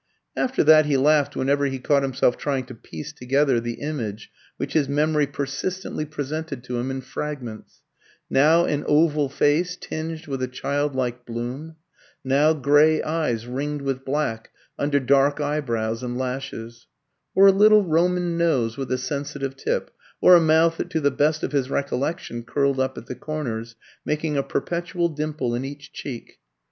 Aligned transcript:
After 0.35 0.63
that 0.63 0.87
he 0.87 0.97
laughed 0.97 1.35
whenever 1.35 1.65
he 1.67 1.77
caught 1.77 2.01
himself 2.01 2.35
trying 2.35 2.65
to 2.65 2.73
piece 2.73 3.13
together 3.13 3.59
the 3.59 3.75
image 3.79 4.31
which 4.57 4.73
his 4.73 4.89
memory 4.89 5.27
persistently 5.27 6.05
presented 6.05 6.63
to 6.63 6.79
him 6.79 6.89
in 6.89 7.01
fragments: 7.01 7.83
now 8.27 8.65
an 8.65 8.83
oval 8.87 9.29
face 9.29 9.77
tinged 9.79 10.25
with 10.25 10.41
a 10.41 10.47
childlike 10.47 11.23
bloom, 11.23 11.75
now 12.23 12.51
grey 12.51 13.03
eyes 13.03 13.45
ringed 13.45 13.83
with 13.83 14.03
black, 14.03 14.49
under 14.79 14.99
dark 14.99 15.39
eyebrows 15.39 16.01
and 16.01 16.17
lashes; 16.17 16.87
or 17.35 17.45
a 17.45 17.51
little 17.51 17.83
Roman 17.83 18.39
nose 18.39 18.77
with 18.77 18.91
a 18.91 18.97
sensitive 18.97 19.55
tip, 19.55 19.91
or 20.19 20.33
a 20.33 20.41
mouth 20.41 20.77
that 20.77 20.89
to 20.89 20.99
the 20.99 21.11
best 21.11 21.43
of 21.43 21.51
his 21.51 21.69
recollection 21.69 22.41
curled 22.41 22.79
up 22.79 22.97
at 22.97 23.05
the 23.05 23.13
corners, 23.13 23.75
making 24.03 24.35
a 24.35 24.41
perpetual 24.41 25.09
dimple 25.09 25.53
in 25.53 25.63
each 25.63 25.93
cheek. 25.93 26.39